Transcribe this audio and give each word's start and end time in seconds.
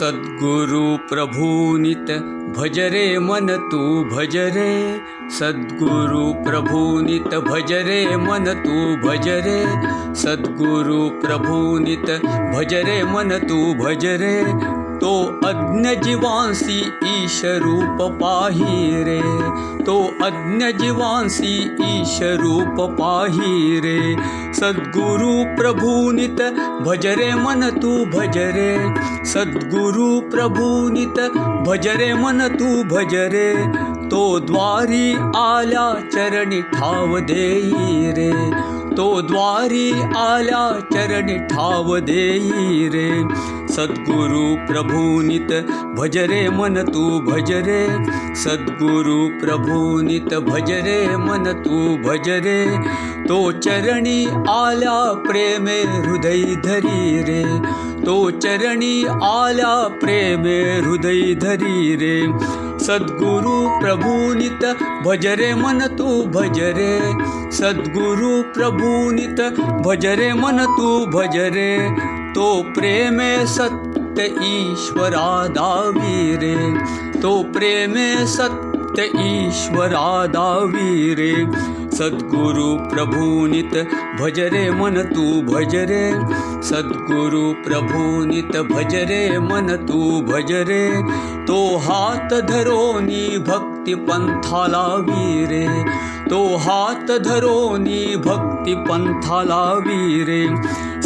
सद्गुरु 0.00 0.84
प्रभुनित 1.08 2.10
भजरे 2.56 3.02
मन 3.18 3.48
तू 3.70 3.80
भजरे 4.12 4.70
सद्गुरु 5.38 6.22
प्रभुनित 6.44 7.34
भजरे 7.48 7.98
मन 8.16 8.52
तू 8.62 8.76
भजरे 9.04 9.58
सद्गुरु 10.22 10.98
प्रभुनित 11.24 12.10
भजरे 12.54 13.02
मन 13.12 13.38
तू 13.48 13.58
भजरे 13.82 14.34
तो 15.02 15.12
अज्ञ 15.48 15.94
जीवांसी 16.04 16.78
ईश 17.10 17.40
रूप 17.64 18.00
पाही 18.22 19.02
रे 19.04 19.20
तो 19.86 19.96
अज्ञ 20.22 20.66
जीवांसी 20.72 21.54
ईश 21.84 22.18
रूप 22.22 22.80
पाही 22.90 23.80
रे। 23.80 24.16
सद्गुरु 24.54 25.32
प्रभुनित 25.56 26.42
भजरे 26.86 27.34
मन 27.34 27.68
तू 27.82 27.92
भजरे। 28.04 28.72
सद्गुरु 29.24 30.08
प्रभुनित 30.30 31.20
भजरे 31.68 32.12
मन 32.14 32.48
तू 32.58 32.82
भजरे। 32.84 33.54
तो 34.08 34.38
द्वारी 34.40 35.12
आल्या 35.36 35.94
चरणी 36.12 36.62
तो 38.96 39.20
द्वारी 39.22 39.90
आल्या 40.16 40.62
चरणी 40.92 41.38
ठाव 41.38 41.98
सद्गुरु 43.70 44.66
प्रभुनित 44.66 45.52
भजरे 45.98 46.48
मन 46.48 46.74
तू 46.74 47.20
भजरे। 47.20 47.86
सद्गुरु 48.34 49.28
प्रभुनित 49.40 50.34
भजरे 50.34 51.16
मन 51.16 51.44
तू 51.64 51.78
भजरे। 52.08 52.78
तो 53.28 53.52
चरणी 53.52 54.26
आल्या 54.48 55.12
प्रेमे 55.12 55.82
हृदय 55.82 56.44
धरी 56.66 57.22
रे। 57.22 57.44
तो 58.04 58.30
चरणी 58.30 59.04
आल्या 59.22 59.88
प्रेमे 59.88 60.58
हृदय 60.80 61.34
धरी 61.34 61.96
रे। 61.96 62.16
सद्गुरु 62.84 63.80
प्रभुनित 63.80 64.64
भजरे 65.06 65.54
मन 65.54 65.80
तू 65.98 66.22
भजरे। 66.26 67.00
सद्गुरु 67.52 68.42
प्रभुनित 68.42 69.40
भजरे 69.86 70.32
मन 70.34 70.58
तू 70.78 71.06
भजरे 71.06 71.76
तो 72.34 72.46
प्रेमे 72.74 73.32
सत्य 73.46 74.24
ईश्वरा 74.46 75.30
दावीरे 75.54 76.54
तो 77.20 77.32
प्रेमे 77.52 78.08
सत्य 78.26 79.04
ईश्वरा 79.22 80.26
दावीरे 80.34 81.32
सद्गुरु 82.00 82.66
प्रभुनित 82.90 83.74
भजरे 84.20 84.62
मन 84.70 84.94
तू 85.08 85.24
भजरे 85.48 86.04
सद्गुरु 86.68 87.42
प्रभुनित 87.64 88.56
भजरे 88.70 89.22
मन 89.40 89.68
तू 89.88 89.98
भजरे 90.30 90.82
तो 91.46 91.58
हात 91.86 92.32
धरोनी 92.50 93.26
भक्ति 93.48 93.94
पंथाला 94.08 94.84
वीरे 95.08 95.66
तो 96.30 96.42
हात 96.64 97.10
धरोनी 97.26 98.16
भक्ति 98.26 98.74
पंथाला 98.88 99.62
वीरे 99.86 100.42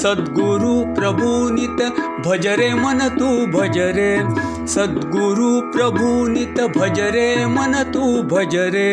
सद्गुरु 0.03 0.75
प्रभुनित 0.95 1.83
भजरे 2.27 2.73
मन 2.75 3.09
तू 3.19 3.29
भजरे 3.53 4.11
सद्गुरु 4.75 5.51
प्रभुनित 5.73 6.61
भजरे 6.77 7.29
मन 7.47 7.83
तू 7.93 8.23
भजरे 8.29 8.91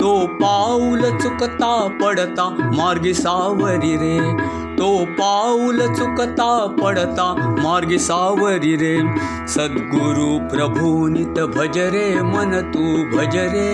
तो 0.00 0.10
पाऊल 0.42 1.00
चुकता 1.30 1.88
पडता 1.88 2.44
मार्गी 2.76 3.14
सावरी 3.14 3.96
रे. 3.96 4.32
तो 4.76 5.06
पाऊल 5.10 5.80
चुकता 5.94 6.66
पडता 6.66 7.26
मार्गी 7.62 7.98
सावरी 7.98 8.76
रे. 8.76 8.96
सद्गुरु 9.48 10.28
प्रभुनित 10.48 11.38
भजरे 11.56 12.22
मन 12.22 12.72
तू 12.74 12.84
भजरे 13.16 13.68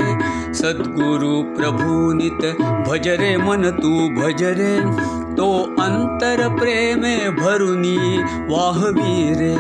सद्गुरु 0.54 1.42
प्रभुनित 1.56 2.44
भजरे 2.88 3.36
मन 3.36 3.70
तू 3.82 3.92
भजरे 4.20 4.74
तो 5.36 5.48
अंतर 5.80 6.48
प्रेमे 6.60 7.16
भरुनी 7.30 8.18
वाहवीरे 8.54 9.56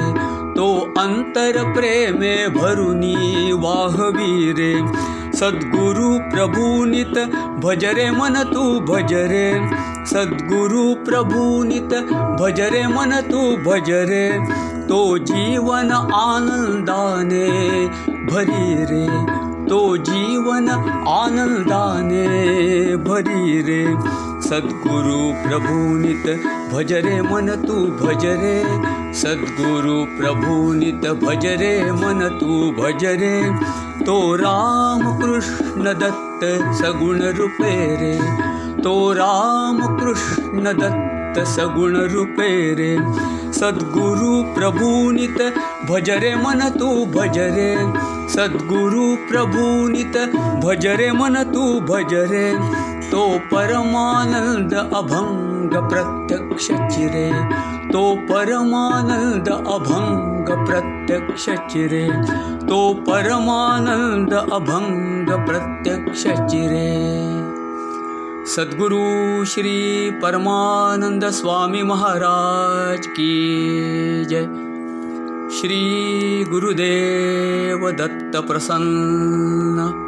तो 0.52 0.94
अंतर 0.98 1.72
प्रेमे 1.74 2.36
भरुनी 2.48 3.52
वाहवीरे 3.52 4.74
सद्गुरु 5.36 6.18
प्रभुनित 6.18 7.18
भजरे 7.64 8.10
मन 8.10 8.34
तू 8.54 8.80
भजरे। 8.80 9.48
सद्गुरु 10.06 10.94
प्रभुनित 10.94 11.94
भजरे 12.40 12.86
मन 12.86 13.10
तू 13.30 13.42
भजरे। 13.70 14.28
तो 14.88 15.18
जीवन 15.18 15.90
आनंदाने 16.14 17.48
भरी 18.26 18.74
रे। 18.84 19.46
तो 19.70 19.96
जीवन 19.96 20.68
आनंदाने 21.08 22.26
भरी 22.96 23.62
रे 23.62 23.84
सद्गुरु 24.46 25.48
प्रभुनित 25.48 26.26
भजरे 26.72 27.22
मन 27.22 27.48
तू 27.66 27.74
भजरे। 28.00 28.54
सद्गुरु 29.12 30.04
प्रभुनित 30.18 31.06
भजरे 31.24 31.92
मन 31.92 32.20
तू 32.40 32.70
भजरे। 32.82 33.34
तो 34.04 34.36
राम 34.36 35.02
कृष्ण 35.18 35.84
दत्त 35.84 36.44
सगुण 36.82 37.22
रूपे 37.22 37.74
रे। 37.96 38.14
तो 38.82 39.12
राम 39.12 39.80
कृष्ण 39.96 40.62
दत्त 40.62 41.44
सगुण 41.46 41.96
रूपे 41.96 42.74
रे। 42.74 42.96
सद्गुरु 43.52 44.42
प्रभुनित 44.54 45.38
भजरे 45.90 46.34
मन 46.36 46.68
तू 46.78 47.06
भजरे। 47.06 47.70
सद्गुरु 48.28 49.16
प्रभुनित 49.16 50.16
भजरे 50.64 51.12
मन 51.12 51.34
तू 51.54 51.80
भजरे 51.80 52.46
तो 53.10 53.38
परमानंद 53.38 54.74
अभंग 54.74 55.70
प्रत्यक्ष 55.90 56.64
चिरे। 56.64 57.32
तो 57.88 58.16
परमानंद 58.16 59.48
अभंग 59.48 60.66
प्रत्यक्ष 60.66 61.44
चिरे। 61.44 62.08
तो 62.66 62.94
परमानंद 62.94 64.32
अभंग 64.32 65.46
प्रत्यक्ष 65.46 66.22
चिरे। 66.22 66.96
सद्गुरु 68.46 69.44
श्री 69.44 70.10
परमानंद 70.10 71.24
स्वामी 71.24 71.82
महाराज 71.82 73.06
की 73.06 73.34
जय। 74.24 74.42
श्री 75.56 76.44
गुरुदेव 76.44 77.90
दत्त 77.90 78.36
प्रसन्न 78.36 80.05